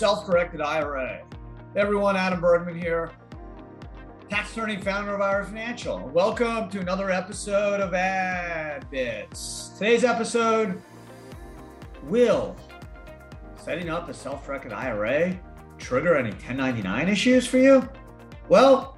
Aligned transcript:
self-directed 0.00 0.62
IRA. 0.62 1.20
Everyone, 1.76 2.16
Adam 2.16 2.40
Bergman 2.40 2.80
here, 2.80 3.12
tax 4.30 4.50
attorney, 4.52 4.78
founder 4.78 5.14
of 5.14 5.20
IRA 5.20 5.44
Financial. 5.44 5.98
Welcome 6.08 6.70
to 6.70 6.80
another 6.80 7.10
episode 7.10 7.80
of 7.80 7.92
Ad 7.92 8.88
Bits. 8.90 9.72
Today's 9.78 10.02
episode 10.02 10.80
will 12.04 12.56
setting 13.62 13.90
up 13.90 14.08
a 14.08 14.14
self-directed 14.14 14.72
IRA 14.72 15.38
trigger 15.76 16.16
any 16.16 16.30
1099 16.30 17.08
issues 17.10 17.46
for 17.46 17.58
you? 17.58 17.86
Well, 18.48 18.96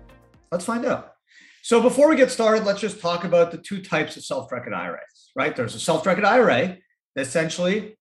let's 0.52 0.64
find 0.64 0.84
out. 0.84 1.14
So 1.62 1.82
before 1.82 2.08
we 2.08 2.14
get 2.14 2.30
started, 2.30 2.62
let's 2.64 2.80
just 2.80 3.00
talk 3.00 3.24
about 3.24 3.50
the 3.50 3.58
two 3.58 3.82
types 3.82 4.16
of 4.16 4.24
self-directed 4.24 4.72
IRAs, 4.72 5.32
right? 5.34 5.56
There's 5.56 5.74
a 5.74 5.80
self-directed 5.80 6.24
IRA 6.24 6.78
that 7.16 7.20
essentially 7.20 7.98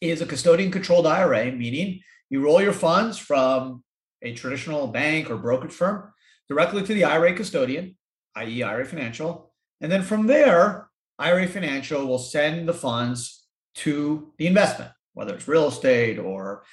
is 0.00 0.22
a 0.22 0.26
custodian 0.26 0.70
controlled 0.70 1.06
IRA, 1.06 1.52
meaning 1.52 2.00
you 2.30 2.40
roll 2.40 2.60
your 2.60 2.72
funds 2.72 3.18
from 3.18 3.82
a 4.22 4.34
traditional 4.34 4.86
bank 4.86 5.30
or 5.30 5.36
brokerage 5.36 5.72
firm 5.72 6.12
directly 6.48 6.82
to 6.82 6.94
the 6.94 7.04
IRA 7.04 7.34
custodian, 7.34 7.96
i.e., 8.36 8.62
IRA 8.62 8.84
Financial. 8.84 9.52
And 9.80 9.90
then 9.90 10.02
from 10.02 10.26
there, 10.26 10.88
IRA 11.18 11.46
Financial 11.46 12.06
will 12.06 12.18
send 12.18 12.68
the 12.68 12.74
funds 12.74 13.46
to 13.76 14.32
the 14.38 14.46
investment, 14.46 14.90
whether 15.12 15.34
it's 15.34 15.48
real 15.48 15.68
estate 15.68 16.18
or 16.18 16.64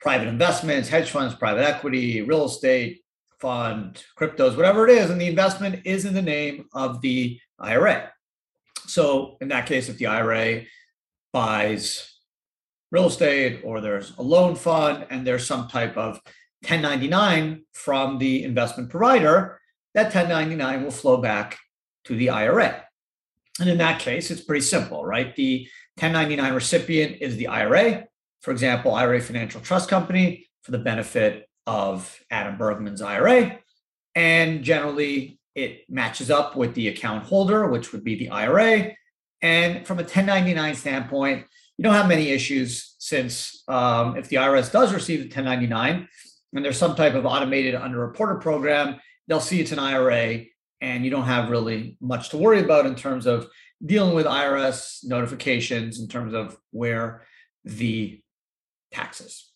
private 0.00 0.28
investments, 0.28 0.88
hedge 0.88 1.10
funds, 1.10 1.34
private 1.34 1.66
equity, 1.66 2.20
real 2.22 2.44
estate 2.44 3.02
fund, 3.40 4.02
cryptos, 4.18 4.56
whatever 4.56 4.86
it 4.86 4.96
is. 4.96 5.10
And 5.10 5.20
the 5.20 5.26
investment 5.26 5.82
is 5.84 6.04
in 6.04 6.14
the 6.14 6.22
name 6.22 6.66
of 6.72 7.00
the 7.00 7.38
IRA. 7.58 8.10
So 8.86 9.36
in 9.40 9.48
that 9.48 9.66
case, 9.66 9.88
if 9.88 9.98
the 9.98 10.06
IRA 10.06 10.64
buys 11.32 12.13
real 12.94 13.06
estate 13.06 13.60
or 13.64 13.80
there's 13.80 14.16
a 14.18 14.22
loan 14.22 14.54
fund 14.54 15.04
and 15.10 15.26
there's 15.26 15.44
some 15.44 15.66
type 15.66 15.96
of 15.96 16.20
1099 16.62 17.64
from 17.72 18.18
the 18.18 18.44
investment 18.44 18.88
provider, 18.88 19.60
that 19.94 20.14
1099 20.14 20.84
will 20.84 20.92
flow 20.92 21.16
back 21.16 21.58
to 22.04 22.14
the 22.14 22.30
IRA. 22.30 22.84
And 23.58 23.68
in 23.68 23.78
that 23.78 23.98
case, 23.98 24.30
it's 24.30 24.40
pretty 24.40 24.64
simple, 24.64 25.04
right? 25.04 25.34
The 25.34 25.68
1099 25.98 26.54
recipient 26.54 27.16
is 27.20 27.36
the 27.36 27.48
IRA, 27.48 28.04
for 28.42 28.52
example, 28.52 28.94
IRA 28.94 29.20
Financial 29.20 29.60
Trust 29.60 29.90
Company 29.90 30.46
for 30.62 30.70
the 30.70 30.78
benefit 30.78 31.48
of 31.66 32.20
Adam 32.30 32.56
Bergman's 32.56 33.02
IRA. 33.02 33.58
And 34.14 34.62
generally, 34.62 35.40
it 35.56 35.84
matches 35.88 36.30
up 36.30 36.54
with 36.54 36.74
the 36.74 36.86
account 36.88 37.24
holder, 37.24 37.66
which 37.66 37.92
would 37.92 38.04
be 38.04 38.14
the 38.16 38.30
IRA. 38.30 38.92
And 39.42 39.84
from 39.84 39.98
a 39.98 40.02
1099 40.02 40.76
standpoint, 40.76 41.46
you 41.76 41.82
don't 41.82 41.94
have 41.94 42.08
many 42.08 42.28
issues 42.30 42.94
since 42.98 43.64
um, 43.68 44.16
if 44.16 44.28
the 44.28 44.36
IRS 44.36 44.70
does 44.70 44.94
receive 44.94 45.18
the 45.20 45.24
1099 45.24 46.08
and 46.52 46.64
there's 46.64 46.78
some 46.78 46.94
type 46.94 47.14
of 47.14 47.26
automated 47.26 47.74
underreporter 47.74 48.40
program, 48.40 49.00
they'll 49.26 49.40
see 49.40 49.60
it's 49.60 49.72
an 49.72 49.78
IRA 49.78 50.44
and 50.80 51.04
you 51.04 51.10
don't 51.10 51.24
have 51.24 51.50
really 51.50 51.96
much 52.00 52.28
to 52.30 52.36
worry 52.36 52.60
about 52.60 52.86
in 52.86 52.94
terms 52.94 53.26
of 53.26 53.48
dealing 53.84 54.14
with 54.14 54.26
IRS 54.26 55.04
notifications 55.04 56.00
in 56.00 56.08
terms 56.08 56.32
of 56.32 56.56
where 56.70 57.22
the 57.64 58.20
taxes. 58.92 59.50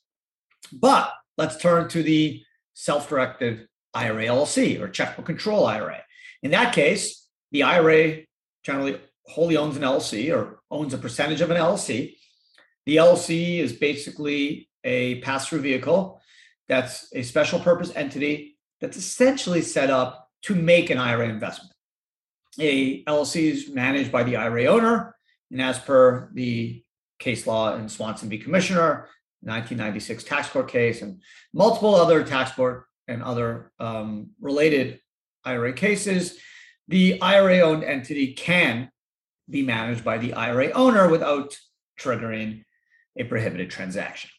But 0.72 1.12
let's 1.36 1.56
turn 1.56 1.88
to 1.90 2.02
the 2.02 2.42
self-directed 2.74 3.68
IRA 3.94 4.26
LLC 4.26 4.80
or 4.80 4.88
checkbook 4.88 5.26
control 5.26 5.66
IRA. 5.66 6.00
In 6.42 6.50
that 6.50 6.74
case, 6.74 7.26
the 7.52 7.62
IRA 7.62 8.22
generally 8.64 9.00
wholly 9.28 9.56
owns 9.56 9.76
an 9.76 9.82
LLC 9.82 10.34
or 10.34 10.60
owns 10.70 10.94
a 10.94 10.98
percentage 10.98 11.40
of 11.40 11.50
an 11.50 11.56
LLC. 11.56 12.16
The 12.86 12.96
LLC 12.96 13.58
is 13.58 13.72
basically 13.72 14.68
a 14.84 15.20
pass 15.20 15.46
through 15.46 15.60
vehicle 15.60 16.20
that's 16.68 17.08
a 17.14 17.22
special 17.22 17.58
purpose 17.60 17.92
entity 17.94 18.58
that's 18.80 18.96
essentially 18.96 19.62
set 19.62 19.90
up 19.90 20.28
to 20.42 20.54
make 20.54 20.90
an 20.90 20.98
IRA 20.98 21.28
investment. 21.28 21.72
A 22.60 23.02
LLC 23.04 23.50
is 23.50 23.70
managed 23.70 24.12
by 24.12 24.22
the 24.22 24.36
IRA 24.36 24.66
owner, 24.66 25.16
and 25.50 25.62
as 25.62 25.78
per 25.78 26.30
the 26.34 26.82
case 27.18 27.46
law 27.46 27.74
in 27.74 27.88
Swanson 27.88 28.28
v. 28.28 28.38
Commissioner, 28.38 29.08
1996 29.40 30.24
tax 30.24 30.48
court 30.48 30.68
case, 30.68 31.02
and 31.02 31.22
multiple 31.52 31.94
other 31.94 32.22
tax 32.22 32.52
court 32.52 32.84
and 33.06 33.22
other 33.22 33.72
um, 33.78 34.30
related 34.40 35.00
IRA 35.44 35.72
cases, 35.72 36.38
the 36.88 37.20
IRA 37.20 37.60
owned 37.60 37.84
entity 37.84 38.34
can 38.34 38.90
be 39.48 39.62
managed 39.62 40.04
by 40.04 40.18
the 40.18 40.34
IRA 40.34 40.70
owner 40.72 41.08
without 41.08 41.56
triggering 41.98 42.64
a 43.16 43.24
prohibited 43.24 43.70
transaction. 43.70 44.30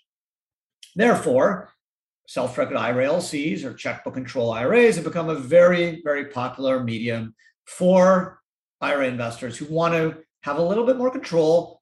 Therefore, 0.96 1.72
self-directed 2.28 2.78
IRA 2.78 3.08
LCs 3.08 3.64
or 3.64 3.74
checkbook 3.74 4.14
control 4.14 4.52
IRAs 4.52 4.96
have 4.96 5.06
become 5.06 5.30
a 5.30 5.36
very, 5.36 6.02
very 6.03 6.25
popular 6.25 6.84
medium 6.84 7.34
for 7.66 8.40
IRA 8.81 9.08
investors 9.08 9.58
who 9.58 9.66
want 9.66 9.94
to 9.94 10.18
have 10.44 10.58
a 10.58 10.64
little 10.64 10.86
bit 10.86 10.98
more 10.98 11.12
control, 11.12 11.81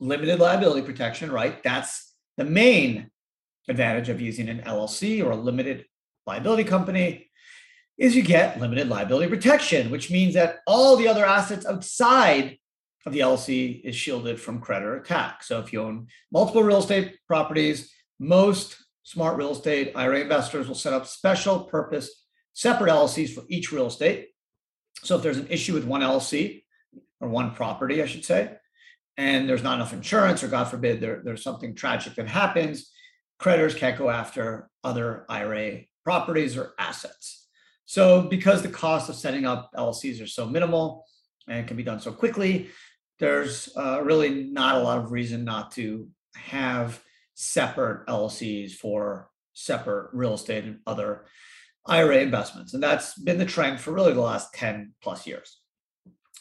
limited 0.00 0.40
liability 0.40 0.82
protection, 0.82 1.30
right? 1.30 1.62
That's 1.62 2.14
the 2.36 2.44
main 2.44 3.10
advantage 3.68 4.08
of 4.08 4.20
using 4.20 4.48
an 4.48 4.60
LLC 4.60 5.24
or 5.24 5.30
a 5.30 5.36
limited 5.36 5.86
liability 6.26 6.64
company 6.64 7.30
is 7.98 8.14
you 8.14 8.22
get 8.22 8.60
limited 8.60 8.88
liability 8.88 9.28
protection, 9.28 9.90
which 9.90 10.10
means 10.10 10.34
that 10.34 10.58
all 10.66 10.96
the 10.96 11.08
other 11.08 11.24
assets 11.24 11.64
outside 11.64 12.58
of 13.06 13.12
the 13.12 13.20
LLC 13.20 13.80
is 13.84 13.94
shielded 13.94 14.40
from 14.40 14.60
creditor 14.60 14.96
attack. 14.96 15.42
So 15.42 15.60
if 15.60 15.72
you 15.72 15.80
own 15.82 16.08
multiple 16.32 16.62
real 16.62 16.78
estate 16.78 17.16
properties, 17.26 17.92
most 18.18 18.76
smart 19.04 19.36
real 19.36 19.52
estate 19.52 19.92
IRA 19.94 20.20
investors 20.20 20.66
will 20.68 20.74
set 20.74 20.92
up 20.92 21.06
special 21.06 21.60
purpose 21.60 22.24
separate 22.52 22.90
LLCs 22.90 23.34
for 23.34 23.44
each 23.48 23.70
real 23.70 23.86
estate. 23.86 24.30
So 25.04 25.16
if 25.16 25.22
there's 25.22 25.36
an 25.36 25.48
issue 25.48 25.74
with 25.74 25.84
one 25.84 26.00
LLC 26.00 26.64
or 27.20 27.28
one 27.28 27.54
property, 27.54 28.02
I 28.02 28.06
should 28.06 28.24
say, 28.24 28.56
and 29.16 29.48
there's 29.48 29.62
not 29.62 29.74
enough 29.74 29.92
insurance, 29.92 30.42
or 30.42 30.48
God 30.48 30.64
forbid 30.64 31.00
there, 31.00 31.20
there's 31.22 31.42
something 31.42 31.74
tragic 31.74 32.14
that 32.14 32.28
happens, 32.28 32.90
creditors 33.38 33.74
can't 33.74 33.98
go 33.98 34.10
after 34.10 34.68
other 34.82 35.24
IRA 35.28 35.82
properties 36.04 36.56
or 36.56 36.74
assets. 36.78 37.45
So 37.86 38.22
because 38.22 38.62
the 38.62 38.68
cost 38.68 39.08
of 39.08 39.14
setting 39.14 39.46
up 39.46 39.70
LLCs 39.76 40.22
are 40.22 40.26
so 40.26 40.46
minimal 40.46 41.06
and 41.48 41.66
can 41.66 41.76
be 41.76 41.84
done 41.84 42.00
so 42.00 42.12
quickly, 42.12 42.68
there's 43.18 43.70
uh, 43.76 44.02
really 44.02 44.44
not 44.44 44.74
a 44.74 44.80
lot 44.80 44.98
of 44.98 45.12
reason 45.12 45.44
not 45.44 45.70
to 45.72 46.08
have 46.34 47.00
separate 47.34 48.06
LLCs 48.06 48.72
for 48.72 49.30
separate 49.54 50.10
real 50.12 50.34
estate 50.34 50.64
and 50.64 50.80
other 50.86 51.26
IRA 51.86 52.18
investments. 52.18 52.74
And 52.74 52.82
that's 52.82 53.18
been 53.18 53.38
the 53.38 53.46
trend 53.46 53.80
for 53.80 53.92
really 53.92 54.12
the 54.12 54.20
last 54.20 54.52
10 54.54 54.92
plus 55.00 55.26
years. 55.26 55.60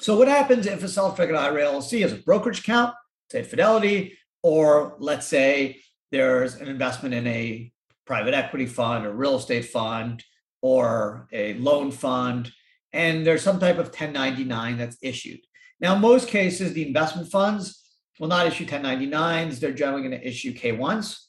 So, 0.01 0.17
what 0.17 0.27
happens 0.27 0.65
if 0.65 0.83
a 0.83 0.89
self 0.89 1.15
directed 1.15 1.37
IRA 1.37 1.63
LLC 1.63 2.01
has 2.01 2.11
a 2.11 2.17
brokerage 2.17 2.59
account, 2.59 2.93
say 3.31 3.43
Fidelity, 3.43 4.17
or 4.43 4.97
let's 4.99 5.27
say 5.27 5.79
there's 6.11 6.55
an 6.55 6.67
investment 6.67 7.13
in 7.15 7.25
a 7.27 7.71
private 8.05 8.33
equity 8.33 8.65
fund 8.65 9.05
or 9.05 9.13
real 9.13 9.37
estate 9.37 9.65
fund 9.65 10.23
or 10.65 11.27
a 11.31 11.53
loan 11.59 11.91
fund, 11.91 12.51
and 12.91 13.23
there's 13.23 13.43
some 13.43 13.59
type 13.59 13.77
of 13.77 13.89
1099 13.89 14.79
that's 14.79 14.97
issued. 14.99 15.39
Now, 15.79 15.93
in 15.93 16.01
most 16.01 16.27
cases, 16.27 16.73
the 16.73 16.87
investment 16.87 17.29
funds 17.29 17.83
will 18.19 18.29
not 18.29 18.47
issue 18.47 18.65
1099s. 18.65 19.59
They're 19.59 19.73
generally 19.73 20.01
going 20.01 20.19
to 20.19 20.27
issue 20.27 20.55
K1s. 20.55 21.19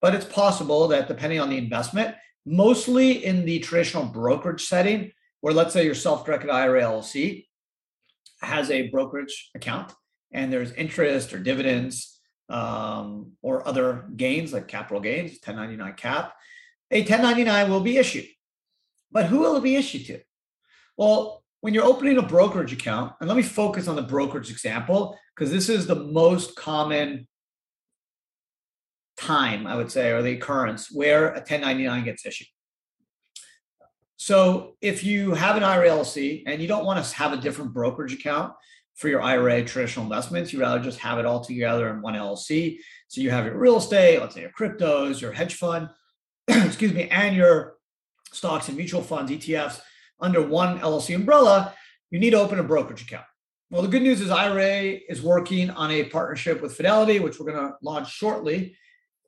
But 0.00 0.14
it's 0.14 0.26
possible 0.26 0.86
that 0.88 1.08
depending 1.08 1.40
on 1.40 1.50
the 1.50 1.58
investment, 1.58 2.14
mostly 2.46 3.24
in 3.24 3.44
the 3.44 3.58
traditional 3.58 4.04
brokerage 4.04 4.64
setting, 4.66 5.10
where 5.40 5.52
let's 5.52 5.72
say 5.72 5.84
your 5.84 5.96
self 5.96 6.24
directed 6.24 6.48
IRA 6.48 6.82
LLC 6.82 7.46
has 8.42 8.70
a 8.70 8.90
brokerage 8.90 9.50
account 9.56 9.92
and 10.30 10.52
there's 10.52 10.70
interest 10.74 11.32
or 11.32 11.40
dividends 11.40 12.20
um, 12.48 13.32
or 13.42 13.66
other 13.66 14.04
gains 14.14 14.52
like 14.52 14.68
capital 14.68 15.00
gains, 15.00 15.32
1099 15.32 15.94
cap, 15.94 16.34
a 16.92 17.00
1099 17.00 17.70
will 17.70 17.80
be 17.80 17.96
issued. 17.96 18.26
But 19.10 19.26
who 19.26 19.40
will 19.40 19.56
it 19.56 19.62
be 19.62 19.76
issued 19.76 20.06
to? 20.06 20.20
Well, 20.96 21.42
when 21.60 21.74
you're 21.74 21.84
opening 21.84 22.18
a 22.18 22.22
brokerage 22.22 22.72
account, 22.72 23.14
and 23.20 23.28
let 23.28 23.36
me 23.36 23.42
focus 23.42 23.88
on 23.88 23.96
the 23.96 24.02
brokerage 24.02 24.50
example 24.50 25.18
because 25.34 25.50
this 25.50 25.68
is 25.68 25.86
the 25.86 25.94
most 25.94 26.54
common 26.56 27.26
time, 29.16 29.66
I 29.66 29.76
would 29.76 29.90
say, 29.90 30.10
or 30.12 30.22
the 30.22 30.32
occurrence 30.32 30.90
where 30.92 31.30
a 31.30 31.38
1099 31.38 32.04
gets 32.04 32.24
issued. 32.24 32.46
So 34.16 34.76
if 34.80 35.04
you 35.04 35.34
have 35.34 35.56
an 35.56 35.62
IRA 35.62 35.88
LLC 35.88 36.42
and 36.46 36.60
you 36.60 36.68
don't 36.68 36.84
want 36.84 37.04
to 37.04 37.14
have 37.16 37.32
a 37.32 37.36
different 37.36 37.72
brokerage 37.72 38.12
account 38.12 38.52
for 38.94 39.08
your 39.08 39.22
IRA 39.22 39.64
traditional 39.64 40.04
investments, 40.04 40.52
you'd 40.52 40.60
rather 40.60 40.80
just 40.80 40.98
have 40.98 41.18
it 41.18 41.26
all 41.26 41.40
together 41.40 41.88
in 41.88 42.02
one 42.02 42.14
LLC. 42.14 42.78
So 43.06 43.20
you 43.20 43.30
have 43.30 43.44
your 43.44 43.56
real 43.56 43.78
estate, 43.78 44.20
let's 44.20 44.34
say 44.34 44.42
your 44.42 44.50
cryptos, 44.50 45.20
your 45.20 45.32
hedge 45.32 45.54
fund, 45.54 45.88
excuse 46.48 46.92
me, 46.92 47.08
and 47.08 47.36
your 47.36 47.77
stocks 48.32 48.68
and 48.68 48.76
mutual 48.76 49.02
funds, 49.02 49.30
ETFs 49.30 49.80
under 50.20 50.42
one 50.42 50.78
LLC 50.80 51.14
umbrella, 51.14 51.74
you 52.10 52.18
need 52.18 52.30
to 52.30 52.40
open 52.40 52.58
a 52.58 52.62
brokerage 52.62 53.02
account. 53.02 53.26
Well, 53.70 53.82
the 53.82 53.88
good 53.88 54.02
news 54.02 54.20
is 54.20 54.30
IRA 54.30 54.98
is 55.08 55.20
working 55.22 55.68
on 55.70 55.90
a 55.90 56.04
partnership 56.04 56.62
with 56.62 56.74
Fidelity, 56.74 57.20
which 57.20 57.38
we're 57.38 57.52
going 57.52 57.68
to 57.68 57.74
launch 57.82 58.10
shortly. 58.10 58.76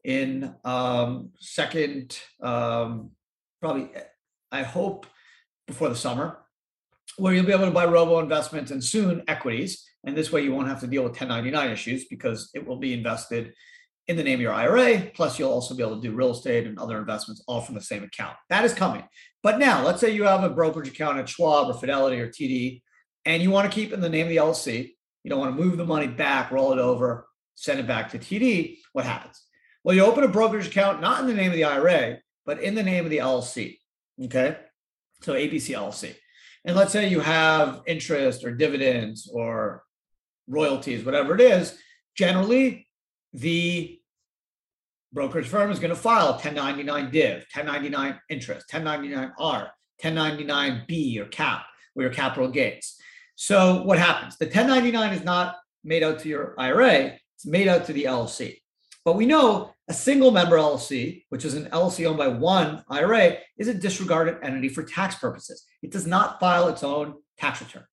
in 0.02 0.54
um, 0.64 1.30
second, 1.38 2.18
um, 2.40 3.10
probably, 3.60 3.90
I 4.50 4.62
hope 4.62 5.04
before 5.66 5.90
the 5.90 5.96
summer, 5.96 6.38
where 7.18 7.34
you'll 7.34 7.44
be 7.44 7.52
able 7.52 7.66
to 7.66 7.70
buy 7.70 7.84
robo 7.84 8.18
investments 8.18 8.70
and 8.70 8.82
soon 8.82 9.22
equities. 9.28 9.84
And 10.04 10.16
this 10.16 10.32
way 10.32 10.42
you 10.42 10.54
won't 10.54 10.68
have 10.68 10.80
to 10.80 10.86
deal 10.86 11.02
with 11.02 11.12
1099 11.12 11.70
issues 11.70 12.06
because 12.06 12.50
it 12.54 12.66
will 12.66 12.78
be 12.78 12.94
invested 12.94 13.52
in 14.10 14.16
the 14.16 14.24
name 14.24 14.34
of 14.34 14.40
your 14.40 14.52
IRA. 14.52 15.08
Plus, 15.14 15.38
you'll 15.38 15.52
also 15.52 15.72
be 15.72 15.84
able 15.84 15.94
to 15.94 16.02
do 16.02 16.12
real 16.12 16.32
estate 16.32 16.66
and 16.66 16.76
other 16.80 16.98
investments 16.98 17.44
all 17.46 17.60
from 17.60 17.76
the 17.76 17.80
same 17.80 18.02
account. 18.02 18.36
That 18.48 18.64
is 18.64 18.74
coming. 18.74 19.04
But 19.40 19.60
now, 19.60 19.86
let's 19.86 20.00
say 20.00 20.10
you 20.10 20.24
have 20.24 20.42
a 20.42 20.50
brokerage 20.50 20.88
account 20.88 21.18
at 21.18 21.28
Schwab 21.28 21.68
or 21.68 21.78
Fidelity 21.78 22.20
or 22.20 22.26
TD, 22.26 22.82
and 23.24 23.40
you 23.40 23.52
want 23.52 23.70
to 23.70 23.74
keep 23.74 23.92
in 23.92 24.00
the 24.00 24.08
name 24.08 24.26
of 24.26 24.30
the 24.30 24.38
LLC. 24.38 24.94
You 25.22 25.30
don't 25.30 25.38
want 25.38 25.56
to 25.56 25.62
move 25.62 25.76
the 25.76 25.86
money 25.86 26.08
back, 26.08 26.50
roll 26.50 26.72
it 26.72 26.80
over, 26.80 27.28
send 27.54 27.78
it 27.78 27.86
back 27.86 28.10
to 28.10 28.18
TD. 28.18 28.78
What 28.94 29.04
happens? 29.04 29.40
Well, 29.84 29.94
you 29.94 30.04
open 30.04 30.24
a 30.24 30.28
brokerage 30.28 30.66
account 30.66 31.00
not 31.00 31.20
in 31.20 31.28
the 31.28 31.34
name 31.34 31.52
of 31.52 31.56
the 31.56 31.64
IRA, 31.64 32.18
but 32.44 32.60
in 32.60 32.74
the 32.74 32.82
name 32.82 33.04
of 33.04 33.10
the 33.10 33.18
LLC. 33.18 33.78
Okay. 34.24 34.56
So 35.22 35.34
ABC 35.34 35.76
LLC. 35.76 36.16
And 36.64 36.74
let's 36.74 36.90
say 36.92 37.08
you 37.08 37.20
have 37.20 37.82
interest 37.86 38.44
or 38.44 38.50
dividends 38.50 39.30
or 39.32 39.84
royalties, 40.48 41.04
whatever 41.04 41.36
it 41.36 41.40
is. 41.40 41.78
Generally, 42.16 42.88
the 43.32 43.99
brokerage 45.12 45.48
firm 45.48 45.70
is 45.70 45.78
going 45.78 45.90
to 45.90 45.96
file 45.96 46.32
1099 46.32 47.10
div, 47.10 47.46
1099 47.54 48.20
interest, 48.28 48.68
1099R, 48.70 49.68
1099B 50.02 51.18
or 51.18 51.26
cap, 51.26 51.66
or 51.94 52.02
your 52.02 52.12
capital 52.12 52.48
gains. 52.48 52.96
So 53.36 53.82
what 53.82 53.98
happens? 53.98 54.36
The 54.36 54.46
1099 54.46 55.12
is 55.12 55.24
not 55.24 55.56
made 55.82 56.02
out 56.02 56.18
to 56.20 56.28
your 56.28 56.54
IRA, 56.58 57.16
it's 57.34 57.46
made 57.46 57.68
out 57.68 57.86
to 57.86 57.92
the 57.92 58.04
LLC. 58.04 58.58
But 59.04 59.16
we 59.16 59.24
know 59.26 59.72
a 59.88 59.94
single 59.94 60.30
member 60.30 60.56
LLC, 60.56 61.24
which 61.30 61.44
is 61.44 61.54
an 61.54 61.64
LLC 61.70 62.06
owned 62.06 62.18
by 62.18 62.28
one 62.28 62.84
IRA, 62.88 63.38
is 63.56 63.66
a 63.66 63.74
disregarded 63.74 64.38
entity 64.42 64.68
for 64.68 64.82
tax 64.82 65.14
purposes. 65.14 65.64
It 65.82 65.90
does 65.90 66.06
not 66.06 66.38
file 66.38 66.68
its 66.68 66.82
own 66.82 67.14
tax 67.38 67.60
return. 67.60 67.84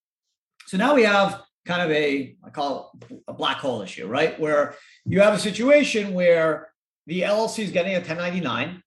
So 0.68 0.78
now 0.78 0.94
we 0.94 1.04
have 1.04 1.42
kind 1.66 1.82
of 1.82 1.92
a, 1.92 2.36
I 2.44 2.50
call 2.50 2.92
it 3.10 3.22
a 3.28 3.34
black 3.34 3.58
hole 3.58 3.82
issue, 3.82 4.08
right? 4.08 4.38
Where 4.40 4.76
you 5.06 5.22
have 5.22 5.34
a 5.34 5.40
situation 5.40 6.14
where 6.14 6.70
the 7.08 7.22
LLC 7.22 7.64
is 7.64 7.72
getting 7.72 7.94
a 7.94 8.00
1099, 8.00 8.84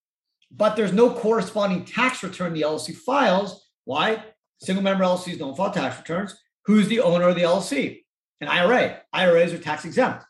but 0.51 0.77
there's 0.77 0.93
no 0.93 1.11
corresponding 1.11 1.85
tax 1.85 2.23
return 2.23 2.53
the 2.53 2.63
LLC 2.63 2.95
files. 2.95 3.69
Why? 3.85 4.23
Single 4.61 4.85
member 4.85 5.05
LLCs 5.05 5.39
don't 5.39 5.57
file 5.57 5.73
tax 5.73 5.99
returns. 5.99 6.39
Who's 6.67 6.87
the 6.87 7.01
owner 7.01 7.29
of 7.29 7.35
the 7.35 7.43
LLC? 7.43 8.03
An 8.43 8.49
IRA. 8.49 9.01
IRAs 9.13 9.53
are 9.55 9.59
tax 9.59 9.85
exempt. 9.85 10.25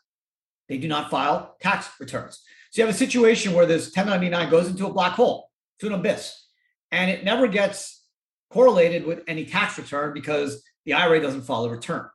They 0.69 0.77
do 0.77 0.87
not 0.87 1.11
file 1.11 1.57
tax 1.61 1.89
returns. 1.99 2.41
So 2.71 2.81
you 2.81 2.85
have 2.85 2.95
a 2.95 2.97
situation 2.97 3.53
where 3.53 3.65
this 3.65 3.87
1099 3.87 4.49
goes 4.49 4.69
into 4.69 4.87
a 4.87 4.93
black 4.93 5.13
hole, 5.13 5.49
to 5.79 5.87
an 5.87 5.93
abyss, 5.93 6.47
and 6.91 7.11
it 7.11 7.25
never 7.25 7.47
gets 7.47 8.05
correlated 8.49 9.05
with 9.05 9.21
any 9.27 9.45
tax 9.45 9.77
return 9.77 10.13
because 10.13 10.63
the 10.85 10.93
IRA 10.93 11.21
doesn't 11.21 11.41
file 11.41 11.65
a 11.65 11.69
return. 11.69 12.07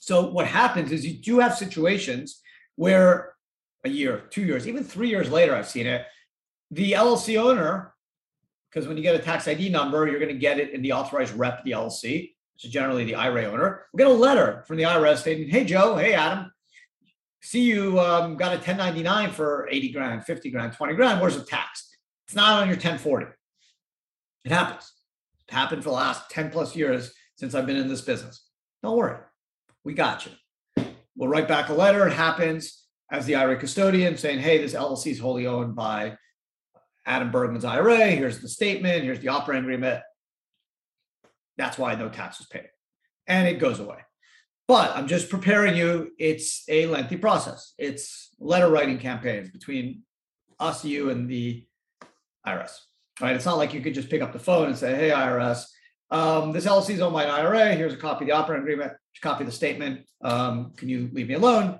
So 0.00 0.30
what 0.30 0.46
happens 0.46 0.92
is 0.92 1.04
you 1.04 1.14
do 1.14 1.40
have 1.40 1.56
situations 1.56 2.40
where 2.76 3.34
a 3.84 3.88
year, 3.88 4.24
two 4.30 4.42
years, 4.42 4.66
even 4.66 4.82
three 4.82 5.08
years 5.08 5.30
later, 5.30 5.54
I've 5.54 5.68
seen 5.68 5.86
it. 5.86 6.06
The 6.70 6.92
LLC 6.92 7.40
owner, 7.40 7.94
because 8.70 8.88
when 8.88 8.96
you 8.96 9.02
get 9.02 9.14
a 9.14 9.18
tax 9.18 9.46
ID 9.46 9.68
number, 9.68 10.06
you're 10.06 10.18
going 10.18 10.32
to 10.32 10.38
get 10.38 10.58
it 10.58 10.70
in 10.70 10.82
the 10.82 10.92
authorized 10.92 11.34
rep 11.34 11.64
the 11.64 11.72
LLC, 11.72 12.32
which 12.54 12.64
is 12.64 12.70
generally 12.70 13.04
the 13.04 13.14
IRA 13.14 13.44
owner. 13.44 13.86
We 13.92 13.98
get 13.98 14.06
a 14.06 14.12
letter 14.12 14.64
from 14.66 14.76
the 14.76 14.84
IRS 14.84 15.18
stating, 15.18 15.48
"Hey 15.48 15.64
Joe, 15.64 15.96
hey 15.96 16.14
Adam, 16.14 16.50
see 17.44 17.60
you 17.60 18.00
um, 18.00 18.36
got 18.36 18.52
a 18.52 18.56
1099 18.56 19.30
for 19.30 19.68
80 19.70 19.92
grand, 19.92 20.24
50 20.24 20.50
grand, 20.50 20.72
20 20.72 20.94
grand. 20.94 21.20
Where's 21.20 21.36
the 21.36 21.44
tax? 21.44 21.94
It's 22.26 22.34
not 22.34 22.62
on 22.62 22.68
your 22.68 22.76
1040. 22.76 23.26
It 24.44 24.50
happens. 24.50 24.90
It 25.48 25.54
happened 25.54 25.82
for 25.82 25.90
the 25.90 25.96
last 25.96 26.30
10 26.30 26.50
plus 26.50 26.74
years 26.74 27.12
since 27.36 27.54
I've 27.54 27.66
been 27.66 27.76
in 27.76 27.88
this 27.88 28.00
business. 28.00 28.48
Don't 28.82 28.96
worry. 28.96 29.18
We 29.84 29.92
got 29.92 30.26
you. 30.26 30.84
We'll 31.16 31.28
write 31.28 31.46
back 31.46 31.68
a 31.68 31.74
letter. 31.74 32.06
It 32.06 32.14
happens 32.14 32.83
as 33.14 33.26
the 33.26 33.36
IRA 33.36 33.56
custodian 33.56 34.16
saying, 34.16 34.40
hey, 34.40 34.58
this 34.58 34.74
LLC 34.74 35.12
is 35.12 35.20
wholly 35.20 35.46
owned 35.46 35.76
by 35.76 36.16
Adam 37.06 37.30
Bergman's 37.30 37.64
IRA. 37.64 38.06
Here's 38.06 38.40
the 38.40 38.48
statement. 38.48 39.04
Here's 39.04 39.20
the 39.20 39.28
operating 39.28 39.62
agreement. 39.62 40.02
That's 41.56 41.78
why 41.78 41.94
no 41.94 42.08
tax 42.08 42.38
was 42.38 42.48
paid. 42.48 42.68
And 43.28 43.46
it 43.46 43.60
goes 43.60 43.78
away. 43.78 43.98
But 44.66 44.96
I'm 44.96 45.06
just 45.06 45.30
preparing 45.30 45.76
you. 45.76 46.10
It's 46.18 46.64
a 46.68 46.86
lengthy 46.86 47.16
process. 47.16 47.74
It's 47.78 48.30
letter 48.40 48.68
writing 48.68 48.98
campaigns 48.98 49.48
between 49.50 50.02
us, 50.58 50.84
you, 50.84 51.10
and 51.10 51.30
the 51.30 51.64
IRS. 52.44 52.72
Right? 53.20 53.36
It's 53.36 53.44
not 53.44 53.58
like 53.58 53.74
you 53.74 53.80
could 53.80 53.94
just 53.94 54.10
pick 54.10 54.22
up 54.22 54.32
the 54.32 54.38
phone 54.40 54.68
and 54.68 54.76
say, 54.76 54.94
"Hey, 54.96 55.10
IRS, 55.10 55.66
um, 56.10 56.52
this 56.52 56.66
LLC 56.66 56.94
is 56.94 57.00
owned 57.00 57.12
by 57.12 57.24
an 57.24 57.30
IRA. 57.30 57.74
Here's 57.74 57.92
a 57.92 57.98
copy 57.98 58.24
of 58.24 58.28
the 58.28 58.34
operating 58.34 58.62
agreement. 58.62 58.92
Copy 59.22 59.44
the 59.44 59.52
statement. 59.52 60.06
Um, 60.22 60.72
can 60.76 60.88
you 60.88 61.10
leave 61.12 61.28
me 61.28 61.34
alone?" 61.34 61.78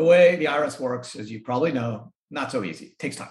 The 0.00 0.06
way 0.06 0.36
the 0.36 0.46
IRS 0.46 0.80
works, 0.80 1.14
as 1.14 1.30
you 1.30 1.40
probably 1.40 1.72
know, 1.72 2.10
not 2.30 2.50
so 2.50 2.64
easy. 2.64 2.86
It 2.86 2.98
takes 2.98 3.16
time. 3.16 3.28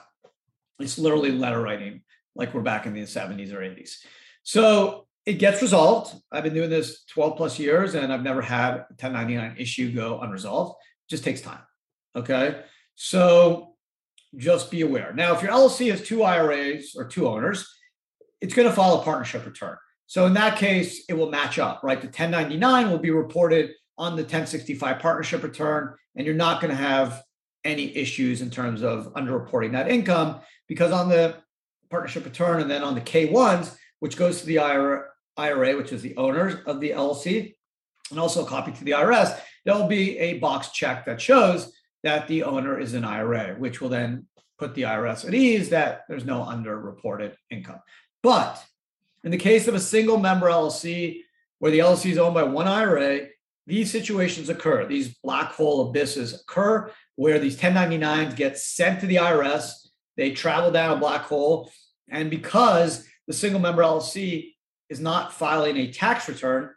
It's 0.78 1.00
literally 1.00 1.32
letter 1.32 1.60
writing, 1.60 2.04
like 2.36 2.54
we're 2.54 2.62
back 2.62 2.86
in 2.86 2.94
the 2.94 3.02
70s 3.02 3.52
or 3.52 3.62
80s. 3.62 3.96
So 4.44 5.08
it 5.26 5.40
gets 5.40 5.64
resolved. 5.64 6.16
I've 6.32 6.44
been 6.44 6.54
doing 6.54 6.70
this 6.70 7.06
12 7.06 7.38
plus 7.38 7.58
years 7.58 7.96
and 7.96 8.14
I've 8.14 8.22
never 8.22 8.44
had 8.44 8.76
a 8.76 8.86
1099 9.00 9.56
issue 9.58 9.92
go 9.92 10.20
unresolved. 10.20 10.76
It 11.08 11.10
just 11.10 11.24
takes 11.24 11.42
time. 11.42 11.64
Okay. 12.16 12.62
So 12.94 13.74
just 14.38 14.70
be 14.70 14.82
aware. 14.82 15.12
Now, 15.12 15.34
if 15.34 15.42
your 15.42 15.52
LLC 15.52 15.90
has 15.90 16.04
two 16.04 16.22
IRAs 16.22 16.94
or 16.96 17.06
two 17.06 17.28
owners, 17.28 17.68
it's 18.42 18.54
going 18.54 18.68
to 18.68 18.76
file 18.76 19.02
a 19.02 19.04
partnership 19.04 19.44
return. 19.44 19.78
So 20.06 20.28
in 20.28 20.34
that 20.34 20.60
case, 20.60 21.06
it 21.10 21.16
will 21.16 21.32
match 21.32 21.58
up, 21.58 21.82
right? 21.82 22.00
The 22.00 22.10
1099 22.10 22.92
will 22.92 23.00
be 23.00 23.10
reported 23.10 23.72
on 24.00 24.16
the 24.16 24.24
1065 24.24 24.98
partnership 25.00 25.44
return, 25.44 25.94
and 26.16 26.26
you're 26.26 26.34
not 26.34 26.62
going 26.62 26.72
to 26.72 26.82
have 26.82 27.22
any 27.66 27.96
issues 27.96 28.42
in 28.42 28.50
terms 28.50 28.82
of 28.82 29.14
underreporting 29.14 29.74
that 29.74 29.92
income 29.92 30.40
because 30.68 30.94
on 30.94 31.10
the 31.10 31.36
partnership 31.90 32.24
return 32.24 32.62
and 32.62 32.72
then 32.72 32.82
on 32.82 32.96
the 32.96 33.02
K1s, 33.02 33.76
which 34.00 34.16
goes 34.16 34.40
to 34.40 34.46
the 34.46 34.58
IRA, 34.58 35.76
which 35.76 35.92
is 35.92 36.02
the 36.02 36.16
owners 36.16 36.56
of 36.66 36.80
the 36.80 36.92
LLC, 36.92 37.54
and 38.10 38.20
also 38.20 38.46
a 38.46 38.48
copy 38.48 38.72
to 38.72 38.84
the 38.86 38.92
IRS, 38.92 39.38
there'll 39.66 39.88
be 39.88 40.18
a 40.18 40.40
box 40.40 40.72
check 40.72 41.06
that 41.06 41.20
shows 41.20 41.74
that 42.04 42.28
the 42.30 42.44
owner 42.44 42.80
is 42.80 42.94
an 42.94 43.04
IRA, 43.04 43.56
which 43.56 43.82
will 43.82 43.90
then 43.90 44.26
put 44.58 44.74
the 44.76 44.84
IRS 44.84 45.28
at 45.28 45.34
ease 45.34 45.70
that 45.70 46.06
there's 46.08 46.26
no 46.26 46.40
underreported 46.42 47.36
income. 47.52 47.80
But 48.24 48.64
in 49.26 49.32
the 49.32 49.38
case 49.38 49.68
of 49.68 49.76
a 49.76 49.80
single 49.80 50.18
member 50.18 50.48
LLC, 50.48 51.24
where 51.60 51.72
the 51.72 51.80
LLC 51.80 52.12
is 52.12 52.18
owned 52.18 52.36
by 52.36 52.44
one 52.44 52.70
IRA, 52.70 53.28
these 53.70 53.92
situations 53.92 54.50
occur. 54.50 54.86
These 54.88 55.16
black 55.24 55.52
hole 55.52 55.88
abysses 55.88 56.42
occur 56.42 56.92
where 57.16 57.38
these 57.38 57.56
1099s 57.56 58.36
get 58.36 58.58
sent 58.58 59.00
to 59.02 59.06
the 59.06 59.18
IRS. 59.18 59.74
They 60.18 60.32
travel 60.32 60.72
down 60.72 60.98
a 60.98 61.00
black 61.00 61.22
hole. 61.22 61.72
And 62.10 62.32
because 62.32 63.08
the 63.28 63.34
single 63.34 63.62
member 63.62 63.84
LLC 63.84 64.56
is 64.90 65.00
not 65.00 65.34
filing 65.34 65.78
a 65.78 65.94
tax 65.94 66.28
return, 66.28 66.72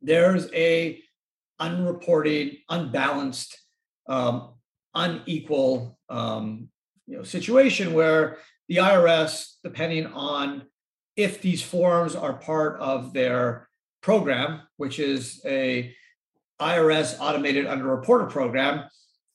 there's 0.00 0.50
a 0.54 1.02
unreported, 1.60 2.56
unbalanced, 2.70 3.58
um, 4.08 4.54
unequal 4.94 5.98
um, 6.08 6.70
you 7.06 7.18
know, 7.18 7.22
situation 7.22 7.92
where 7.92 8.38
the 8.68 8.76
IRS, 8.76 9.56
depending 9.62 10.06
on 10.06 10.62
if 11.16 11.42
these 11.42 11.60
forms 11.60 12.16
are 12.16 12.32
part 12.32 12.80
of 12.80 13.12
their 13.12 13.67
program, 14.00 14.62
which 14.76 14.98
is 14.98 15.40
a 15.44 15.94
IRS 16.60 17.16
automated 17.20 17.66
underreporter 17.66 18.28
program, 18.28 18.84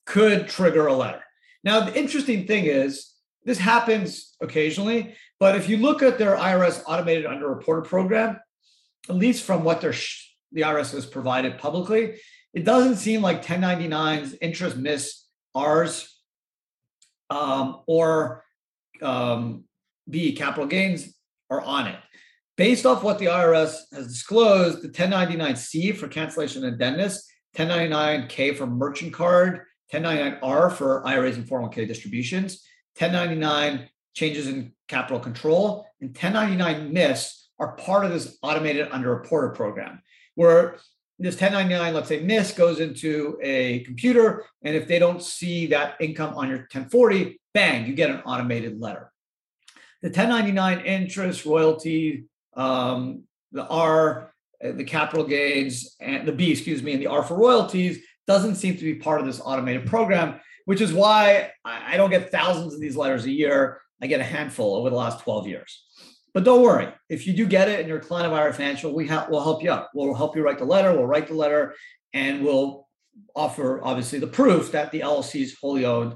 could 0.05 0.47
trigger 0.47 0.87
a 0.87 0.93
letter. 0.93 1.23
Now, 1.63 1.81
the 1.81 1.97
interesting 1.97 2.45
thing 2.45 2.65
is 2.65 3.13
this 3.45 3.57
happens 3.57 4.35
occasionally, 4.41 5.15
but 5.39 5.55
if 5.55 5.69
you 5.69 5.77
look 5.77 6.01
at 6.01 6.17
their 6.17 6.35
IRS 6.35 6.83
automated 6.85 7.25
underreporter 7.25 7.85
program, 7.85 8.39
at 9.09 9.15
least 9.15 9.43
from 9.43 9.63
what 9.63 9.81
their 9.81 9.93
sh- 9.93 10.29
the 10.51 10.61
IRS 10.61 10.93
has 10.93 11.05
provided 11.05 11.57
publicly, 11.57 12.19
it 12.53 12.63
doesn't 12.63 12.97
seem 12.97 13.21
like 13.21 13.43
1099s 13.43 14.37
interest 14.41 14.77
miss 14.77 15.25
ours 15.55 16.09
um, 17.29 17.81
or 17.87 18.43
um, 19.01 19.63
B 20.09 20.33
capital 20.33 20.67
gains 20.67 21.13
are 21.49 21.61
on 21.61 21.87
it. 21.87 21.99
Based 22.55 22.85
off 22.85 23.03
what 23.03 23.17
the 23.17 23.25
IRS 23.25 23.75
has 23.93 24.07
disclosed, 24.07 24.83
the 24.83 24.89
1099C 24.89 25.95
for 25.95 26.07
cancellation 26.07 26.63
and 26.63 26.73
indebtedness, 26.73 27.27
1099K 27.55 28.55
for 28.55 28.67
merchant 28.67 29.11
card, 29.13 29.61
1099R 29.91 30.71
for 30.71 31.05
IRAs 31.07 31.37
and 31.37 31.47
401k 31.47 31.87
distributions, 31.87 32.63
1099 32.99 33.89
changes 34.13 34.47
in 34.47 34.71
capital 34.87 35.19
control, 35.19 35.87
and 35.99 36.09
1099 36.09 36.93
miss 36.93 37.49
are 37.57 37.75
part 37.75 38.05
of 38.05 38.11
this 38.11 38.37
automated 38.43 38.89
underreporter 38.89 39.55
program, 39.55 40.01
where 40.35 40.77
this 41.17 41.39
1099, 41.39 41.93
let's 41.93 42.09
say 42.09 42.23
NIST 42.23 42.55
goes 42.55 42.79
into 42.79 43.37
a 43.41 43.79
computer, 43.79 44.45
and 44.63 44.75
if 44.75 44.87
they 44.87 44.99
don't 44.99 45.23
see 45.23 45.67
that 45.67 45.95
income 45.99 46.35
on 46.35 46.49
your 46.49 46.57
1040, 46.57 47.39
bang, 47.53 47.87
you 47.87 47.93
get 47.93 48.09
an 48.09 48.21
automated 48.25 48.79
letter. 48.79 49.11
The 50.01 50.09
1099 50.09 50.85
interest, 50.85 51.45
royalty, 51.45 52.25
um, 52.55 53.23
the 53.51 53.65
R, 53.67 54.33
uh, 54.63 54.71
the 54.71 54.83
capital 54.83 55.25
gains, 55.25 55.95
and 55.99 56.27
the 56.27 56.31
B, 56.31 56.51
excuse 56.51 56.81
me, 56.83 56.93
and 56.93 57.01
the 57.01 57.07
R 57.07 57.23
for 57.23 57.35
royalties 57.35 57.99
doesn't 58.27 58.55
seem 58.55 58.77
to 58.77 58.83
be 58.83 58.95
part 58.95 59.19
of 59.19 59.25
this 59.25 59.41
automated 59.43 59.85
program, 59.85 60.39
which 60.65 60.81
is 60.81 60.93
why 60.93 61.51
I 61.65 61.97
don't 61.97 62.09
get 62.09 62.31
thousands 62.31 62.73
of 62.73 62.79
these 62.79 62.95
letters 62.95 63.25
a 63.25 63.31
year. 63.31 63.81
I 64.01 64.07
get 64.07 64.19
a 64.19 64.23
handful 64.23 64.75
over 64.75 64.89
the 64.89 64.95
last 64.95 65.21
12 65.23 65.47
years. 65.47 65.83
But 66.33 66.43
don't 66.43 66.63
worry, 66.63 66.89
if 67.09 67.27
you 67.27 67.33
do 67.33 67.45
get 67.45 67.69
it 67.69 67.79
and 67.79 67.87
you're 67.87 67.99
a 67.99 68.01
client 68.01 68.27
of 68.27 68.33
IRA 68.33 68.53
Financial, 68.53 68.93
we 68.93 69.07
ha- 69.07 69.27
will 69.29 69.43
help 69.43 69.61
you 69.61 69.71
out. 69.71 69.89
We'll 69.93 70.15
help 70.15 70.35
you 70.35 70.43
write 70.43 70.57
the 70.57 70.65
letter. 70.65 70.91
We'll 70.91 71.05
write 71.05 71.27
the 71.27 71.35
letter, 71.35 71.75
and 72.11 72.43
we'll 72.43 72.87
offer 73.35 73.83
obviously 73.83 74.19
the 74.19 74.27
proof 74.27 74.71
that 74.71 74.91
the 74.91 75.01
LLC 75.01 75.41
is 75.41 75.55
wholly 75.59 75.85
owned 75.85 76.15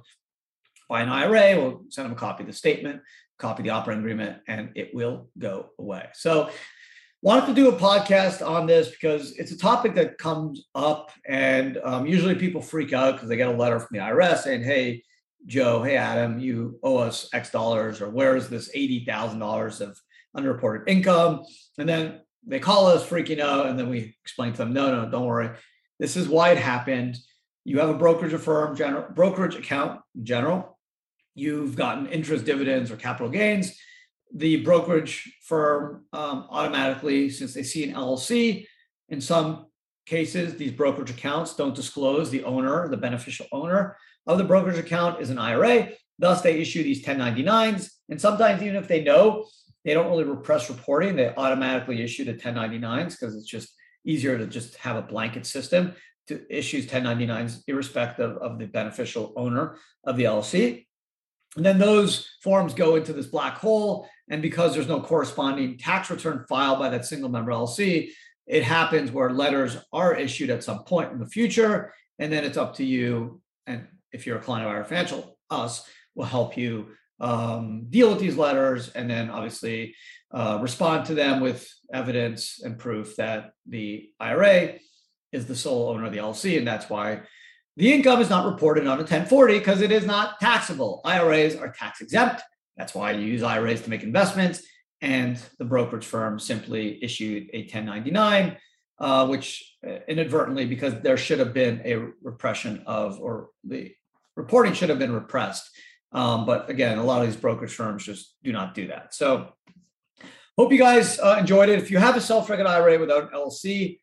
by 0.89 1.01
an 1.01 1.10
IRA. 1.10 1.62
We'll 1.62 1.84
send 1.89 2.06
them 2.06 2.13
a 2.13 2.20
copy 2.20 2.44
of 2.44 2.48
the 2.48 2.53
statement, 2.53 3.01
copy 3.38 3.63
the 3.63 3.70
operating 3.70 4.03
agreement, 4.03 4.39
and 4.48 4.72
it 4.75 4.94
will 4.94 5.29
go 5.38 5.70
away. 5.79 6.08
So, 6.13 6.50
wanted 7.22 7.48
to 7.48 7.53
do 7.53 7.70
a 7.70 7.74
podcast 7.74 8.46
on 8.46 8.67
this 8.67 8.89
because 8.89 9.32
it's 9.38 9.51
a 9.51 9.58
topic 9.58 9.96
that 9.96 10.17
comes 10.17 10.65
up, 10.75 11.12
and 11.27 11.79
um, 11.84 12.06
usually 12.06 12.36
people 12.36 12.62
freak 12.62 12.94
out 12.94 13.13
because 13.13 13.29
they 13.29 13.38
get 13.38 13.48
a 13.48 13.51
letter 13.51 13.79
from 13.79 13.98
the 13.98 14.03
IRS 14.03 14.44
saying, 14.44 14.63
"Hey." 14.63 15.03
Joe, 15.46 15.82
hey 15.82 15.96
Adam, 15.96 16.39
you 16.39 16.77
owe 16.84 16.98
us 16.98 17.29
X 17.32 17.51
dollars, 17.51 18.01
or 18.01 18.10
where's 18.10 18.50
this 18.50 18.70
eighty 18.74 19.06
thousand 19.06 19.39
dollars 19.39 19.79
of 19.79 19.98
underreported 20.38 20.88
income. 20.88 21.44
And 21.77 21.89
then 21.89 22.22
they 22.46 22.60
call 22.60 22.88
us 22.88 23.08
freaking 23.08 23.39
out. 23.39 23.65
And 23.65 23.77
then 23.77 23.89
we 23.89 24.15
explain 24.24 24.53
to 24.53 24.58
them, 24.60 24.74
no, 24.74 25.03
no, 25.03 25.10
don't 25.10 25.25
worry. 25.25 25.51
This 26.00 26.15
is 26.15 26.29
why 26.29 26.51
it 26.51 26.58
happened. 26.58 27.17
You 27.65 27.79
have 27.79 27.89
a 27.89 27.96
brokerage 27.96 28.39
firm, 28.39 28.75
general 28.75 29.06
brokerage 29.13 29.56
account 29.56 30.01
in 30.15 30.25
general. 30.25 30.76
You've 31.38 31.75
gotten 31.75 32.08
interest 32.08 32.46
dividends 32.46 32.91
or 32.91 32.98
capital 32.98 33.29
gains. 33.29 33.77
The 34.34 34.63
brokerage 34.63 35.32
firm 35.44 36.06
um, 36.12 36.48
automatically, 36.50 37.29
since 37.29 37.53
they 37.53 37.63
see 37.63 37.88
an 37.88 37.96
LLC, 37.96 38.65
in 39.10 39.22
some 39.22 39.67
cases, 40.06 40.56
these 40.56 40.72
brokerage 40.72 41.12
accounts 41.12 41.56
don't 41.56 41.75
disclose 41.75 42.29
the 42.29 42.44
owner, 42.44 42.89
the 42.89 42.98
beneficial 42.98 43.46
owner 43.51 43.96
of 44.25 44.38
the 44.38 44.44
brokerage 44.44 44.77
account 44.77 45.22
is 45.22 45.29
an 45.29 45.38
IRA. 45.38 45.89
Thus, 46.20 46.41
they 46.41 46.60
issue 46.60 46.84
these 46.84 47.06
1099s. 47.06 47.89
And 48.10 48.20
sometimes, 48.20 48.62
even 48.62 48.75
if 48.75 48.88
they 48.88 49.03
know 49.03 49.46
they 49.88 49.94
don't 49.94 50.10
really 50.10 50.25
repress 50.25 50.70
reporting. 50.70 51.15
They 51.15 51.34
automatically 51.36 52.01
issue 52.01 52.25
the 52.25 52.34
1099s 52.34 53.12
because 53.12 53.36
it's 53.36 53.48
just 53.48 53.74
easier 54.06 54.38
to 54.38 54.46
just 54.46 54.75
have 54.75 54.98
a 54.98 55.01
blanket 55.01 55.46
system 55.46 55.94
to 56.27 56.46
issues 56.50 56.88
1099s 56.88 57.62
irrespective 57.67 58.36
of 58.38 58.60
the 58.60 58.65
beneficial 58.65 59.32
owner 59.38 59.77
of 60.03 60.17
the 60.17 60.25
LLC. 60.25 60.87
And 61.58 61.66
then 61.66 61.80
those 61.80 62.30
forms 62.42 62.76
go 62.76 62.96
into 62.96 63.14
this 63.14 63.26
black 63.26 63.58
hole. 63.58 64.08
And 64.30 64.42
because 64.44 64.74
there's 64.74 64.88
no 64.88 65.02
corresponding 65.02 65.78
tax 65.78 66.10
return 66.12 66.46
filed 66.48 66.78
by 66.78 66.90
that 66.90 67.06
single 67.06 67.30
member 67.30 67.52
LLC, 67.52 68.12
it 68.46 68.64
happens 68.64 69.12
where 69.12 69.32
letters 69.32 69.76
are 69.92 70.16
issued 70.16 70.52
at 70.52 70.64
some 70.64 70.84
point 70.84 71.12
in 71.12 71.20
the 71.20 71.26
future. 71.26 71.92
And 72.20 72.32
then 72.32 72.44
it's 72.44 72.58
up 72.58 72.76
to 72.76 72.86
you. 72.86 73.42
And 73.66 73.88
if 74.12 74.26
you're 74.26 74.38
a 74.38 74.42
client 74.42 74.68
of 74.68 74.74
our 74.74 74.84
Financial, 74.84 75.38
us 75.50 75.84
will 76.14 76.26
help 76.26 76.58
you 76.58 76.90
um, 77.20 77.88
deal 77.90 78.10
with 78.10 78.20
these 78.20 78.38
letters 78.38 78.90
and 78.90 79.10
then 79.10 79.32
obviously 79.32 79.96
uh, 80.32 80.60
respond 80.62 81.06
to 81.06 81.16
them 81.16 81.42
with 81.42 81.68
evidence 81.92 82.62
and 82.64 82.78
proof 82.78 83.16
that 83.16 83.52
the 83.68 84.10
IRA 84.20 84.76
is 85.32 85.48
the 85.48 85.56
sole 85.56 85.90
owner 85.90 86.06
of 86.06 86.12
the 86.12 86.20
LLC. 86.20 86.60
And 86.60 86.68
that's 86.68 86.90
why 86.90 87.22
the 87.77 87.93
income 87.93 88.19
is 88.19 88.29
not 88.29 88.46
reported 88.46 88.86
on 88.86 88.98
a 88.98 89.01
1040 89.01 89.57
because 89.57 89.81
it 89.81 89.91
is 89.91 90.05
not 90.05 90.39
taxable. 90.39 91.01
IRAs 91.05 91.55
are 91.55 91.72
tax 91.72 92.01
exempt. 92.01 92.41
That's 92.75 92.93
why 92.93 93.12
you 93.12 93.25
use 93.25 93.41
IRAs 93.41 93.81
to 93.84 93.89
make 93.89 94.03
investments. 94.03 94.63
And 95.00 95.39
the 95.60 95.65
brokerage 95.65 96.05
firm 96.05 96.39
simply 96.39 97.01
issued 97.01 97.50
a 97.53 97.62
1099, 97.62 98.57
uh, 99.00 99.27
which 99.27 99.77
uh, 99.88 100.00
inadvertently, 100.07 100.65
because 100.65 101.00
there 101.01 101.17
should 101.17 101.39
have 101.39 101.53
been 101.53 101.81
a 101.86 101.96
repression 102.22 102.84
of, 102.86 103.19
or 103.22 103.50
the 103.63 103.93
reporting 104.36 104.74
should 104.74 104.89
have 104.89 105.00
been 105.00 105.13
repressed 105.13 105.69
um, 106.12 106.46
but 106.46 106.69
again, 106.69 106.98
a 106.98 107.03
lot 107.03 107.22
of 107.22 107.27
these 107.27 107.39
brokerage 107.39 107.74
firms 107.74 108.05
just 108.05 108.36
do 108.43 108.51
not 108.51 108.74
do 108.74 108.88
that. 108.88 109.13
So 109.13 109.53
hope 110.57 110.72
you 110.72 110.77
guys 110.77 111.19
uh, 111.19 111.38
enjoyed 111.39 111.69
it. 111.69 111.79
If 111.79 111.91
you 111.91 111.98
have 111.98 112.15
a 112.15 112.22
self-directed 112.22 112.65
IRA 112.65 113.00
without 113.00 113.24
an 113.24 113.29
LLC, 113.29 114.00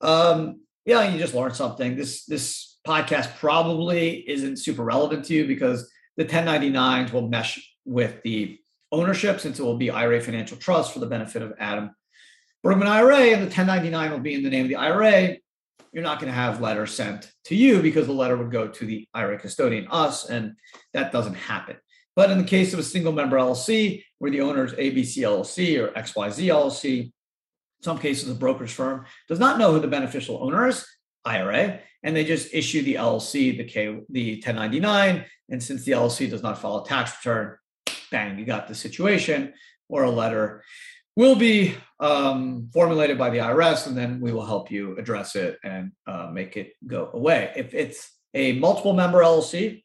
um, 0.00 0.60
yeah, 0.84 1.08
you 1.08 1.18
just 1.18 1.34
learned 1.34 1.56
something. 1.56 1.96
This 1.96 2.24
this 2.26 2.75
podcast 2.86 3.36
probably 3.38 4.28
isn't 4.28 4.58
super 4.58 4.84
relevant 4.84 5.24
to 5.26 5.34
you 5.34 5.46
because 5.46 5.90
the 6.16 6.24
1099s 6.24 7.12
will 7.12 7.28
mesh 7.28 7.74
with 7.84 8.22
the 8.22 8.58
ownership 8.92 9.40
since 9.40 9.58
it 9.58 9.62
will 9.62 9.76
be 9.76 9.90
IRA 9.90 10.20
Financial 10.20 10.56
Trust 10.56 10.92
for 10.92 11.00
the 11.00 11.06
benefit 11.06 11.42
of 11.42 11.52
Adam 11.58 11.90
Bergman 12.62 12.88
IRA, 12.88 13.18
and 13.18 13.42
the 13.42 13.46
1099 13.46 14.10
will 14.10 14.18
be 14.18 14.34
in 14.34 14.42
the 14.42 14.50
name 14.50 14.64
of 14.64 14.68
the 14.68 14.76
IRA 14.76 15.36
you're 15.96 16.02
not 16.02 16.20
going 16.20 16.30
to 16.30 16.38
have 16.38 16.60
letters 16.60 16.92
sent 16.92 17.32
to 17.44 17.56
you 17.56 17.80
because 17.80 18.06
the 18.06 18.12
letter 18.12 18.36
would 18.36 18.50
go 18.50 18.68
to 18.68 18.84
the 18.84 19.08
IRA 19.14 19.38
custodian, 19.38 19.88
us, 19.90 20.28
and 20.28 20.54
that 20.92 21.10
doesn't 21.10 21.32
happen. 21.32 21.76
But 22.14 22.30
in 22.30 22.36
the 22.36 22.44
case 22.44 22.74
of 22.74 22.78
a 22.78 22.82
single 22.82 23.12
member 23.12 23.38
LLC, 23.38 24.04
where 24.18 24.30
the 24.30 24.42
owner 24.42 24.66
is 24.66 24.74
ABC 24.74 25.22
LLC 25.22 25.82
or 25.82 25.88
XYZ 25.92 26.48
LLC, 26.48 27.12
some 27.80 27.98
cases 27.98 28.30
a 28.30 28.34
brokerage 28.34 28.74
firm 28.74 29.06
does 29.26 29.38
not 29.38 29.58
know 29.58 29.72
who 29.72 29.80
the 29.80 29.88
beneficial 29.88 30.42
owner 30.42 30.68
is, 30.68 30.86
IRA, 31.26 31.80
and 32.02 32.14
they 32.14 32.24
just 32.24 32.54
issue 32.54 32.82
the 32.82 32.94
LLC 32.94 33.56
the 33.56 33.64
K 33.64 34.00
the 34.08 34.34
1099. 34.34 35.24
And 35.48 35.62
since 35.62 35.84
the 35.84 35.92
LLC 35.92 36.28
does 36.30 36.42
not 36.42 36.58
file 36.60 36.78
a 36.78 36.88
tax 36.88 37.12
return, 37.18 37.56
bang, 38.10 38.38
you 38.38 38.44
got 38.44 38.68
the 38.68 38.74
situation 38.74 39.52
or 39.88 40.04
a 40.04 40.10
letter 40.10 40.62
will 41.16 41.34
be 41.34 41.74
um, 41.98 42.68
formulated 42.72 43.16
by 43.16 43.30
the 43.30 43.38
IRS, 43.38 43.86
and 43.86 43.96
then 43.96 44.20
we 44.20 44.32
will 44.32 44.44
help 44.44 44.70
you 44.70 44.96
address 44.98 45.34
it 45.34 45.58
and 45.64 45.92
uh, 46.06 46.28
make 46.30 46.56
it 46.56 46.72
go 46.86 47.10
away. 47.12 47.52
If 47.56 47.72
it's 47.72 48.10
a 48.34 48.52
multiple 48.52 48.92
member 48.92 49.20
LLC, 49.20 49.82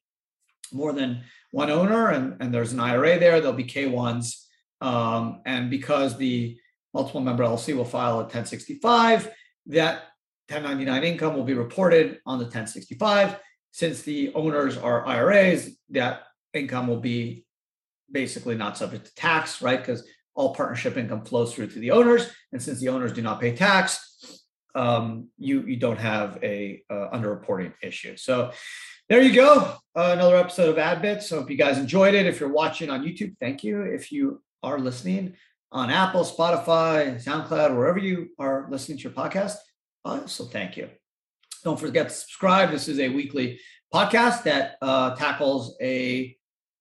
more 0.73 0.91
than 0.91 1.23
one 1.51 1.69
owner, 1.69 2.09
and, 2.09 2.35
and 2.41 2.53
there's 2.53 2.73
an 2.73 2.79
IRA 2.81 3.17
there, 3.17 3.39
there'll 3.39 3.55
be 3.55 3.63
K1s. 3.63 4.45
Um, 4.81 5.41
and 5.45 5.69
because 5.69 6.17
the 6.17 6.57
multiple 6.93 7.21
member 7.21 7.43
LLC 7.43 7.75
will 7.75 7.85
file 7.85 8.19
a 8.19 8.23
1065, 8.23 9.31
that 9.67 10.03
1099 10.51 11.03
income 11.03 11.35
will 11.35 11.43
be 11.43 11.53
reported 11.53 12.19
on 12.25 12.37
the 12.37 12.45
1065. 12.45 13.39
Since 13.71 14.01
the 14.01 14.33
owners 14.33 14.77
are 14.77 15.05
IRAs, 15.07 15.77
that 15.91 16.23
income 16.53 16.87
will 16.87 16.99
be 16.99 17.45
basically 18.11 18.55
not 18.55 18.77
subject 18.77 19.05
to 19.05 19.15
tax, 19.15 19.61
right? 19.61 19.79
Because 19.79 20.05
all 20.35 20.53
partnership 20.53 20.97
income 20.97 21.23
flows 21.23 21.53
through 21.53 21.67
to 21.67 21.79
the 21.79 21.91
owners. 21.91 22.29
And 22.51 22.61
since 22.61 22.79
the 22.79 22.89
owners 22.89 23.13
do 23.13 23.21
not 23.21 23.39
pay 23.39 23.55
tax, 23.55 24.45
um, 24.75 25.29
you, 25.37 25.61
you 25.61 25.77
don't 25.77 25.99
have 25.99 26.37
a 26.43 26.83
uh, 26.89 27.09
underreporting 27.13 27.73
issue. 27.81 28.17
So 28.17 28.51
there 29.09 29.21
you 29.21 29.33
go. 29.33 29.75
Uh, 29.95 30.11
another 30.13 30.37
episode 30.37 30.69
of 30.69 30.75
AdBits. 30.77 31.23
So 31.23 31.39
if 31.39 31.49
you 31.49 31.57
guys 31.57 31.77
enjoyed 31.77 32.13
it, 32.13 32.25
if 32.25 32.39
you're 32.39 32.51
watching 32.51 32.89
on 32.89 33.03
YouTube, 33.03 33.35
thank 33.39 33.63
you. 33.63 33.81
If 33.81 34.11
you 34.11 34.41
are 34.63 34.79
listening 34.79 35.35
on 35.71 35.89
Apple, 35.89 36.23
Spotify, 36.23 37.21
SoundCloud, 37.23 37.75
wherever 37.75 37.99
you 37.99 38.29
are 38.39 38.67
listening 38.69 38.97
to 38.99 39.03
your 39.05 39.13
podcast, 39.13 39.55
also 40.03 40.45
thank 40.45 40.77
you. 40.77 40.89
Don't 41.63 41.79
forget 41.79 42.09
to 42.09 42.13
subscribe. 42.13 42.71
This 42.71 42.87
is 42.87 42.99
a 42.99 43.09
weekly 43.09 43.59
podcast 43.93 44.43
that 44.43 44.77
uh, 44.81 45.15
tackles 45.15 45.75
a 45.81 46.35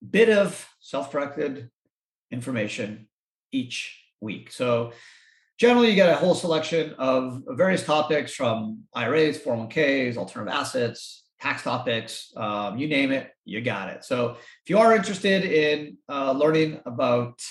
bit 0.08 0.30
of 0.30 0.66
self-directed 0.80 1.68
information 2.30 3.08
each 3.52 4.02
week. 4.20 4.50
So 4.52 4.92
generally 5.58 5.90
you 5.90 5.94
get 5.94 6.08
a 6.08 6.16
whole 6.16 6.34
selection 6.34 6.94
of 6.98 7.42
various 7.48 7.84
topics 7.84 8.32
from 8.34 8.84
IRAs, 8.94 9.38
401ks, 9.38 10.16
alternative 10.16 10.54
assets, 10.54 11.24
tax 11.40 11.62
topics, 11.62 12.32
um, 12.36 12.78
you 12.78 12.86
name 12.86 13.12
it, 13.12 13.30
you 13.44 13.60
got 13.60 13.88
it. 13.88 14.04
So 14.04 14.36
if 14.62 14.70
you 14.70 14.78
are 14.78 14.94
interested 14.94 15.44
in 15.44 15.96
uh, 16.08 16.32
learning 16.32 16.80
about 16.86 17.42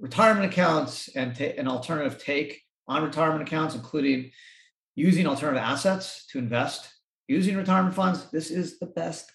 retirement 0.00 0.46
accounts 0.46 1.08
and 1.14 1.34
ta- 1.34 1.54
an 1.58 1.68
alternative 1.68 2.22
take 2.22 2.62
on 2.88 3.02
retirement 3.02 3.42
accounts, 3.42 3.74
including 3.74 4.30
using 4.94 5.26
alternative 5.26 5.62
assets 5.62 6.26
to 6.28 6.38
invest 6.38 6.92
using 7.28 7.56
retirement 7.56 7.94
funds, 7.94 8.30
this 8.30 8.50
is 8.50 8.78
the 8.78 8.86
best 8.86 9.32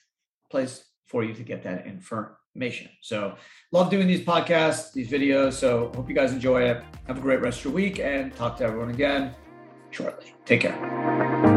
place 0.52 0.86
for 1.08 1.24
you 1.24 1.34
to 1.34 1.44
get 1.44 1.64
that 1.64 1.86
information. 1.88 2.90
So 3.02 3.36
love 3.72 3.90
doing 3.90 4.08
these 4.08 4.26
podcasts, 4.26 4.94
these 4.94 5.10
videos. 5.10 5.54
So 5.54 5.92
hope 5.96 6.10
you 6.10 6.16
guys 6.16 6.32
enjoy 6.32 6.64
it. 6.64 6.84
Have 7.08 7.18
a 7.18 7.22
great 7.22 7.42
rest 7.42 7.60
of 7.60 7.66
your 7.66 7.74
week 7.74 8.00
and 8.00 8.36
talk 8.36 8.58
to 8.58 8.66
everyone 8.66 8.90
again 8.90 9.34
shortly. 9.92 10.34
Take 10.46 10.62
care. 10.62 11.57